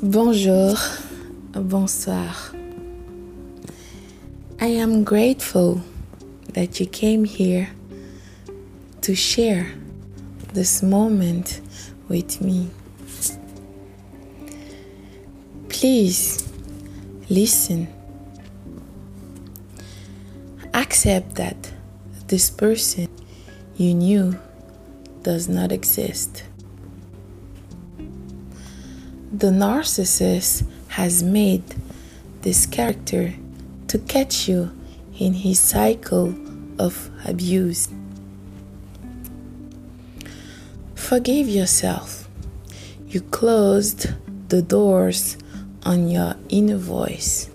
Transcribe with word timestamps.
Bonjour, 0.00 0.78
bonsoir. 1.50 2.54
I 4.60 4.66
am 4.66 5.02
grateful 5.02 5.82
that 6.52 6.78
you 6.78 6.86
came 6.86 7.24
here 7.24 7.70
to 9.00 9.16
share 9.16 9.72
this 10.52 10.84
moment 10.84 11.60
with 12.08 12.40
me. 12.40 12.70
Please 15.68 16.48
listen. 17.28 17.88
Accept 20.74 21.34
that 21.34 21.72
this 22.28 22.50
person 22.50 23.08
you 23.76 23.94
knew 23.94 24.38
does 25.24 25.48
not 25.48 25.72
exist. 25.72 26.44
The 29.30 29.48
narcissist 29.48 30.66
has 30.88 31.22
made 31.22 31.62
this 32.40 32.64
character 32.64 33.34
to 33.88 33.98
catch 33.98 34.48
you 34.48 34.72
in 35.18 35.34
his 35.34 35.60
cycle 35.60 36.34
of 36.78 37.10
abuse. 37.26 37.90
Forgive 40.94 41.46
yourself. 41.46 42.26
You 43.06 43.20
closed 43.20 44.14
the 44.48 44.62
doors 44.62 45.36
on 45.82 46.08
your 46.08 46.36
inner 46.48 46.78
voice. 46.78 47.50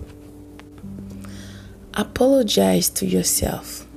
Apologize 1.95 2.87
to 2.91 3.07
yourself. 3.07 3.87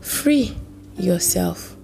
Free 0.00 0.56
yourself 0.98 1.76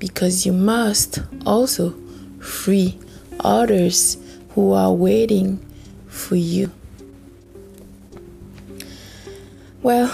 because 0.00 0.44
you 0.44 0.52
must 0.52 1.20
also 1.46 1.94
free 2.40 2.98
others 3.46 4.18
who 4.50 4.72
are 4.72 4.92
waiting 4.92 5.64
for 6.08 6.36
you. 6.36 6.70
Well, 9.82 10.12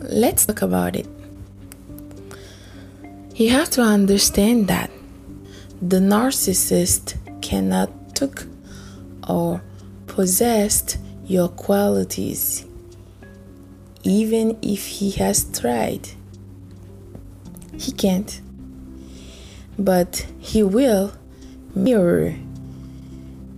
let's 0.00 0.44
talk 0.44 0.62
about 0.62 0.96
it. 0.96 1.06
You 3.36 3.50
have 3.50 3.70
to 3.70 3.82
understand 3.82 4.66
that 4.68 4.90
the 5.80 5.98
narcissist 5.98 7.14
cannot 7.40 7.90
took 8.16 8.46
or 9.28 9.62
possessed 10.06 10.98
your 11.24 11.48
qualities 11.48 12.66
even 14.02 14.58
if 14.62 14.86
he 14.86 15.12
has 15.12 15.44
tried. 15.58 16.08
He 17.78 17.92
can't. 17.92 18.40
But 19.78 20.26
he 20.38 20.62
will 20.62 21.12
mirror. 21.74 22.34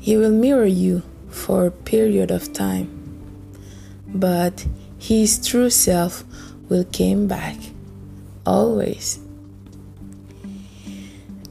He 0.00 0.16
will 0.16 0.32
mirror 0.32 0.66
you 0.66 1.02
for 1.28 1.66
a 1.66 1.70
period 1.70 2.30
of 2.30 2.52
time, 2.52 2.88
but 4.06 4.66
his 4.98 5.44
true 5.46 5.70
self 5.70 6.24
will 6.68 6.84
come 6.84 7.26
back 7.26 7.56
always. 8.46 9.18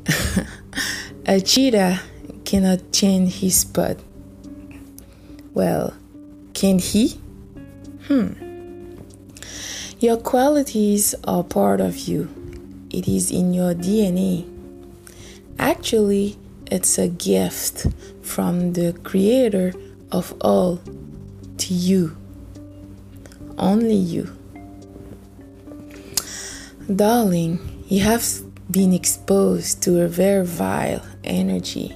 a 1.25 1.39
cheetah 1.42 2.02
cannot 2.45 2.92
change 2.92 3.39
his 3.39 3.58
spot. 3.58 3.98
Well, 5.53 5.94
can 6.53 6.80
he? 6.80 7.20
Hmm. 8.08 8.33
Your 10.00 10.17
qualities 10.17 11.16
are 11.23 11.44
part 11.44 11.80
of 11.80 11.98
you. 12.00 12.27
It 12.89 13.08
is 13.08 13.31
in 13.31 13.53
your 13.53 13.73
DNA. 13.73 14.50
Actually, 15.58 16.38
it's 16.72 16.97
a 16.97 17.08
gift 17.08 17.88
from 18.21 18.73
the 18.73 18.93
Creator 19.04 19.73
of 20.11 20.33
all 20.42 20.82
to 21.58 21.73
you. 21.73 22.15
Only 23.58 23.95
you. 23.95 24.36
Darling, 26.93 27.83
you 27.88 28.02
have 28.02 28.26
been 28.70 28.93
exposed 28.93 29.82
to 29.83 30.02
a 30.02 30.08
very 30.08 30.45
vile 30.45 31.05
energy 31.23 31.95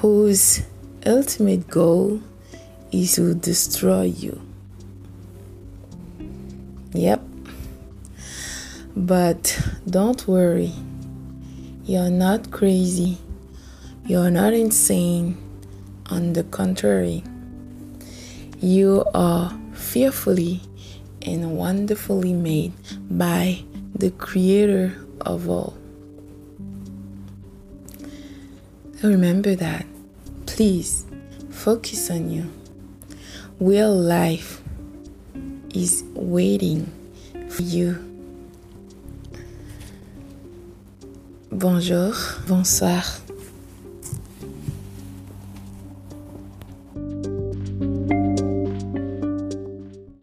whose 0.00 0.62
ultimate 1.06 1.68
goal 1.68 2.20
is 2.90 3.16
to 3.16 3.34
destroy 3.34 4.04
you. 4.04 4.40
Yep. 6.92 7.22
But 8.96 9.60
don't 9.88 10.26
worry, 10.26 10.72
you're 11.84 12.10
not 12.10 12.50
crazy 12.50 13.18
you're 14.06 14.30
not 14.30 14.52
insane. 14.52 15.36
On 16.10 16.32
the 16.32 16.44
contrary, 16.44 17.22
you 18.60 19.04
are 19.12 19.52
fearfully 19.74 20.62
and 21.20 21.56
wonderfully 21.58 22.32
made 22.32 22.72
by 23.10 23.62
the 23.94 24.10
Creator 24.12 24.96
of 25.20 25.50
all. 25.50 25.76
Remember 29.02 29.54
that. 29.54 29.86
Please 30.46 31.04
focus 31.50 32.10
on 32.10 32.30
you. 32.30 32.50
Real 33.60 33.94
life 33.94 34.62
is 35.74 36.02
waiting 36.14 36.90
for 37.48 37.62
you. 37.62 38.04
Bonjour, 41.52 42.14
bonsoir. 42.46 43.04